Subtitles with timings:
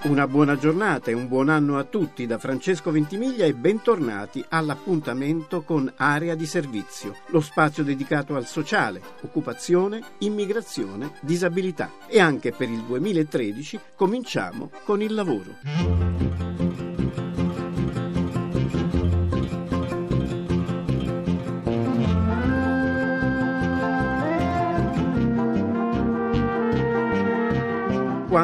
[0.00, 5.62] Una buona giornata e un buon anno a tutti da Francesco Ventimiglia e bentornati all'appuntamento
[5.62, 11.90] con Area di Servizio, lo spazio dedicato al sociale, occupazione, immigrazione, disabilità.
[12.06, 16.87] E anche per il 2013 cominciamo con il lavoro.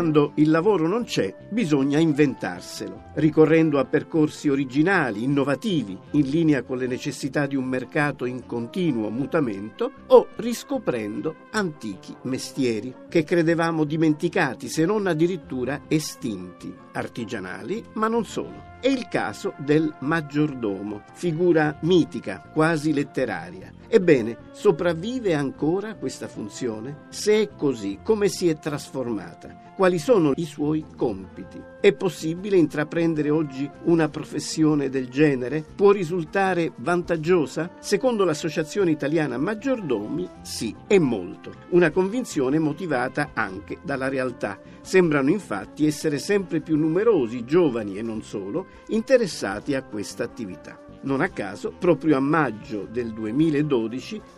[0.04, 6.76] Quando il lavoro non c'è, bisogna inventarselo, ricorrendo a percorsi originali, innovativi, in linea con
[6.76, 14.68] le necessità di un mercato in continuo mutamento, o riscoprendo antichi mestieri che credevamo dimenticati,
[14.68, 18.72] se non addirittura estinti, artigianali, ma non solo.
[18.82, 23.72] È il caso del maggiordomo, figura mitica, quasi letteraria.
[23.94, 27.04] Ebbene, sopravvive ancora questa funzione?
[27.10, 29.72] Se è così, come si è trasformata?
[29.76, 31.62] Quali sono i suoi compiti?
[31.80, 35.64] È possibile intraprendere oggi una professione del genere?
[35.76, 37.70] Può risultare vantaggiosa?
[37.78, 41.52] Secondo l'Associazione Italiana Maggiordomi, sì, è molto.
[41.70, 44.58] Una convinzione motivata anche dalla realtà.
[44.80, 50.80] Sembrano infatti essere sempre più numerosi giovani e non solo interessati a questa attività.
[51.02, 53.82] Non a caso, proprio a maggio del 2012,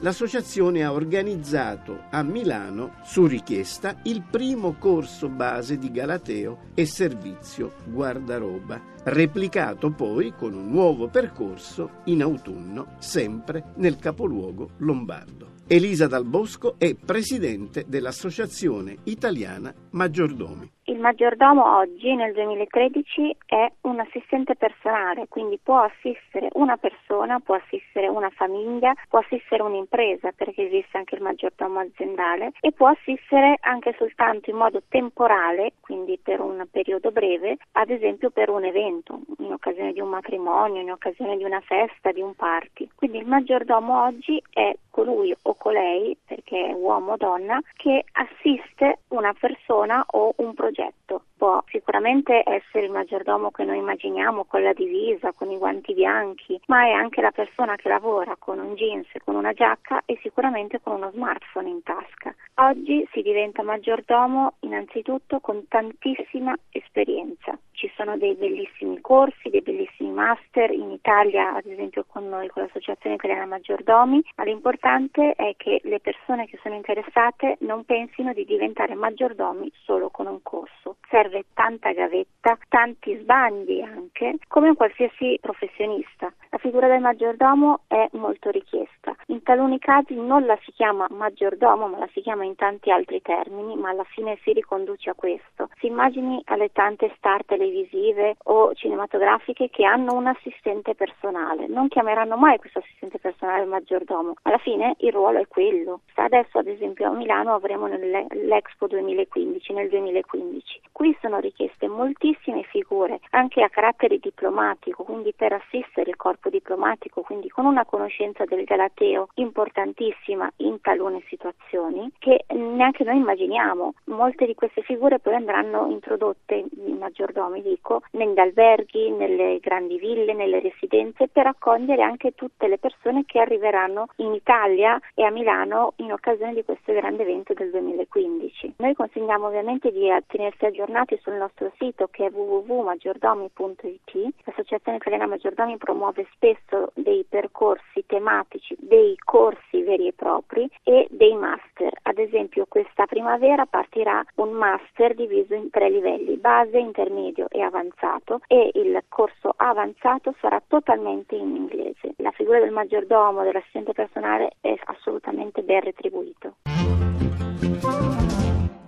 [0.00, 7.74] l'associazione ha organizzato a Milano, su richiesta, il primo corso base di Galateo e servizio
[7.84, 15.54] guardaroba, replicato poi con un nuovo percorso in autunno, sempre nel capoluogo lombardo.
[15.66, 20.75] Elisa Dal Bosco è presidente dell'Associazione Italiana Maggiordomi.
[20.88, 27.56] Il maggiordomo oggi, nel 2013, è un assistente personale, quindi può assistere una persona, può
[27.56, 33.56] assistere una famiglia, può assistere un'impresa, perché esiste anche il maggiordomo aziendale, e può assistere
[33.62, 39.22] anche soltanto in modo temporale, quindi per un periodo breve, ad esempio per un evento,
[39.38, 42.90] in occasione di un matrimonio, in occasione di una festa, di un party.
[42.94, 46.16] Quindi il maggiordomo oggi è colui o colei,
[46.64, 51.22] è uomo o donna, che assiste una persona o un progetto.
[51.36, 56.60] Può sicuramente essere il maggiordomo che noi immaginiamo con la divisa, con i guanti bianchi,
[56.66, 60.80] ma è anche la persona che lavora con un jeans, con una giacca e sicuramente
[60.80, 62.34] con uno smartphone in tasca.
[62.58, 67.58] Oggi si diventa maggiordomo innanzitutto con tantissima esperienza.
[67.72, 72.62] Ci sono dei bellissimi corsi, dei bellissimi master in Italia, ad esempio con noi, con
[72.62, 78.46] l'Associazione Italiana Maggiordomi, ma l'importante è che le persone che sono interessate non pensino di
[78.46, 80.96] diventare maggiordomi solo con un corso.
[81.10, 86.32] Serve tanta gavetta, tanti sbagli anche, come un qualsiasi professionista.
[86.66, 89.14] Figura del maggiordomo è molto richiesta.
[89.26, 93.22] In taluni casi non la si chiama maggiordomo, ma la si chiama in tanti altri
[93.22, 95.68] termini, ma alla fine si riconduce a questo.
[95.78, 101.68] Si immagini alle tante star televisive o cinematografiche che hanno un assistente personale.
[101.68, 104.34] Non chiameranno mai questo assistente personale maggiordomo.
[104.42, 106.00] Alla fine il ruolo è quello.
[106.14, 110.80] Adesso, ad esempio, a Milano avremo l'Expo 2015, nel 2015.
[110.90, 117.22] Qui sono richieste moltissime figure, anche a carattere diplomatico, quindi per assistere il corpo diplomatico,
[117.22, 123.94] quindi con una conoscenza del Galateo importantissima in talune situazioni, che neanche noi immaginiamo.
[124.04, 130.32] Molte di queste figure poi andranno introdotte in maggiordomi, dico, negli alberghi, nelle grandi ville,
[130.32, 135.92] nelle residenze, per accogliere anche tutte le persone che arriveranno in Italia e a Milano
[135.96, 138.74] in occasione di questo grande evento del 2015.
[138.78, 144.34] Noi consigliamo ovviamente di tenersi aggiornati sul nostro sito che è www.maggiordomi.it.
[144.44, 146.45] L'Associazione Italiana Maggiordomi promuove spesso
[146.94, 151.92] dei percorsi tematici, dei corsi veri e propri e dei master.
[152.02, 158.40] Ad esempio questa primavera partirà un master diviso in tre livelli, base, intermedio e avanzato
[158.46, 162.14] e il corso avanzato sarà totalmente in inglese.
[162.18, 166.54] La figura del maggiordomo, dell'assistente personale è assolutamente ben retribuito.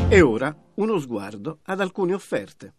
[0.08, 2.74] E ora uno sguardo ad alcune offerte.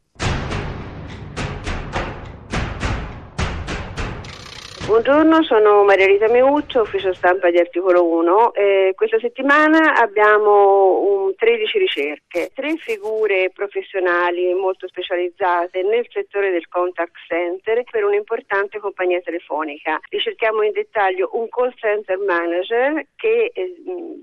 [4.87, 8.55] Buongiorno, sono Maria Rita Meuccio, ufficio stampa di Articolo 1.
[8.55, 16.69] Eh, questa settimana abbiamo un, 13 ricerche, tre figure professionali molto specializzate nel settore del
[16.69, 19.99] contact center per un'importante compagnia telefonica.
[20.09, 23.75] Ricerchiamo in dettaglio un call center manager che eh,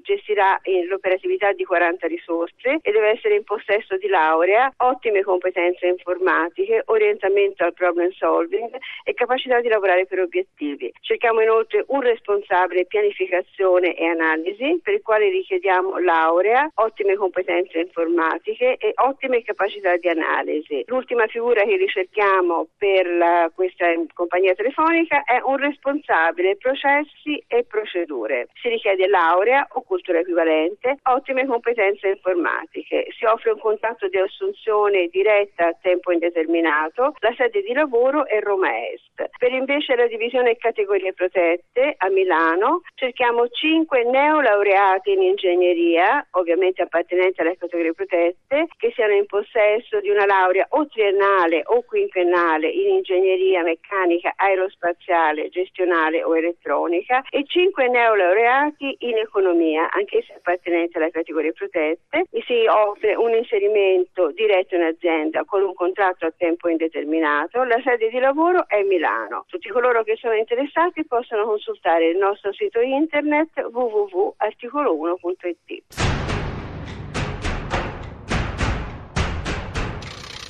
[0.02, 6.84] gestirà l'operatività di 40 risorse e deve essere in possesso di laurea, ottime competenze informatiche,
[6.86, 8.74] orientamento al problem solving
[9.04, 10.92] e capacità di lavorare per obiettivi obiettivi.
[11.02, 18.78] Cerchiamo inoltre un responsabile pianificazione e analisi per il quale richiediamo laurea, ottime competenze informatiche
[18.78, 20.84] e ottime capacità di analisi.
[20.88, 28.48] L'ultima figura che ricerchiamo per la, questa compagnia telefonica è un responsabile processi e procedure.
[28.62, 33.08] Si richiede laurea o cultura equivalente, ottime competenze informatiche.
[33.18, 37.16] Si offre un contratto di assunzione diretta a tempo indeterminato.
[37.20, 39.30] La sede di lavoro è Roma Est.
[39.38, 42.82] Per invece la divisione Formazione e categorie protette a Milano.
[42.96, 50.10] Cerchiamo cinque neolaureati in ingegneria, ovviamente appartenenti alle categorie protette, che siano in possesso di
[50.10, 57.88] una laurea o triennale o quinquennale in ingegneria meccanica, aerospaziale, gestionale o elettronica e cinque
[57.88, 62.26] neolaureati in economia, anche se appartenenti alle categorie protette.
[62.30, 67.64] E si offre un inserimento diretto in azienda con un contratto a tempo indeterminato.
[67.64, 69.46] La sede di lavoro è Milano.
[69.48, 75.84] Tutti coloro che sono sono interessati possono consultare il nostro sito internet www.articolo1.it.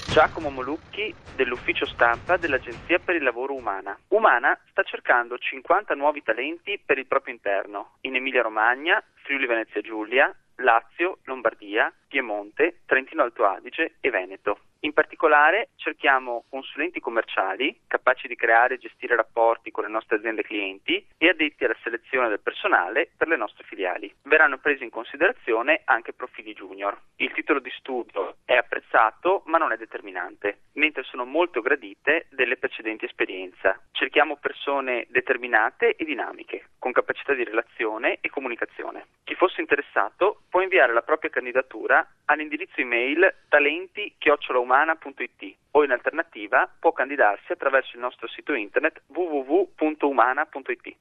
[0.09, 3.99] Giacomo Molucchi dell'ufficio stampa dell'Agenzia per il Lavoro Umana.
[4.09, 9.81] Umana sta cercando 50 nuovi talenti per il proprio interno in Emilia Romagna, Friuli Venezia
[9.81, 14.59] Giulia, Lazio, Lombardia, Piemonte, Trentino Alto Adige e Veneto.
[14.83, 20.43] In particolare cerchiamo consulenti commerciali capaci di creare e gestire rapporti con le nostre aziende
[20.43, 24.13] clienti e addetti alla selezione del personale per le nostre filiali.
[24.23, 26.99] Verranno presi in considerazione anche profili junior.
[27.15, 32.57] Il titolo di studio è apprezzato ma non è determinante, mentre sono molto gradite delle
[32.57, 33.87] precedenti esperienze.
[33.91, 39.05] Cerchiamo persone determinate e dinamiche, con capacità di relazione e comunicazione.
[39.33, 46.91] Chi fosse interessato può inviare la propria candidatura all'indirizzo email talenti-umana.it o in alternativa può
[46.91, 50.97] candidarsi attraverso il nostro sito internet www.umana.it.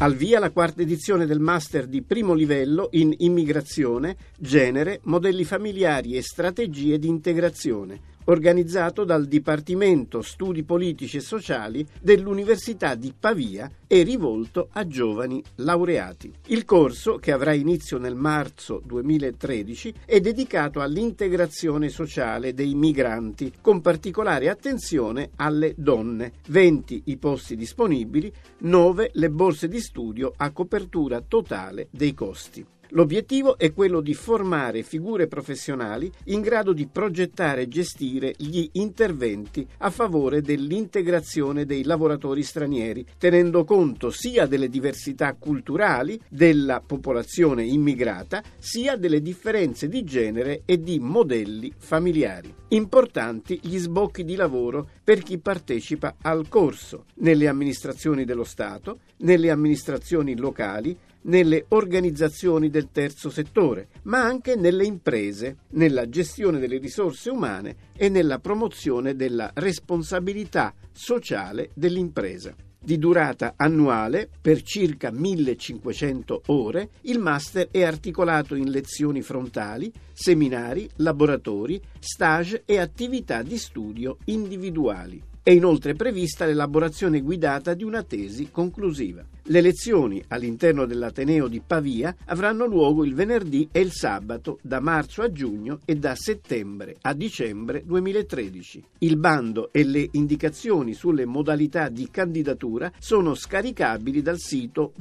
[0.00, 6.18] Al via la quarta edizione del Master di primo livello in immigrazione, genere, modelli familiari
[6.18, 14.02] e strategie di integrazione organizzato dal Dipartimento Studi Politici e Sociali dell'Università di Pavia e
[14.02, 16.32] rivolto a giovani laureati.
[16.46, 23.80] Il corso, che avrà inizio nel marzo 2013, è dedicato all'integrazione sociale dei migranti, con
[23.80, 26.32] particolare attenzione alle donne.
[26.48, 32.64] 20 i posti disponibili, 9 le borse di studio a copertura totale dei costi.
[32.90, 39.64] L'obiettivo è quello di formare figure professionali in grado di progettare e gestire gli interventi
[39.78, 48.42] a favore dell'integrazione dei lavoratori stranieri, tenendo conto sia delle diversità culturali della popolazione immigrata,
[48.58, 52.52] sia delle differenze di genere e di modelli familiari.
[52.68, 59.50] Importanti gli sbocchi di lavoro per chi partecipa al corso nelle amministrazioni dello Stato, nelle
[59.50, 67.30] amministrazioni locali, nelle organizzazioni del terzo settore, ma anche nelle imprese, nella gestione delle risorse
[67.30, 72.54] umane e nella promozione della responsabilità sociale dell'impresa.
[72.82, 80.88] Di durata annuale, per circa 1500 ore, il master è articolato in lezioni frontali, seminari,
[80.96, 85.29] laboratori, stage e attività di studio individuali.
[85.42, 89.24] È inoltre prevista l'elaborazione guidata di una tesi conclusiva.
[89.44, 95.22] Le lezioni all'interno dell'Ateneo di Pavia avranno luogo il venerdì e il sabato da marzo
[95.22, 98.84] a giugno e da settembre a dicembre 2013.
[98.98, 104.92] Il bando e le indicazioni sulle modalità di candidatura sono scaricabili dal sito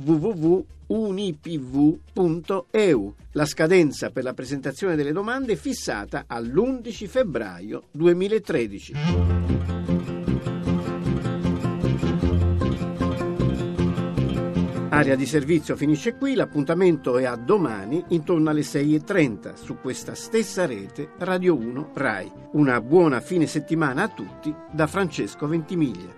[0.90, 1.94] www.unipv.eu.
[3.34, 8.94] La scadenza per la presentazione delle domande è fissata all'11 febbraio 2013.
[14.92, 20.66] Area di servizio finisce qui, l'appuntamento è a domani intorno alle 6.30 su questa stessa
[20.66, 22.32] rete Radio 1 RAI.
[22.54, 26.18] Una buona fine settimana a tutti da Francesco Ventimiglia.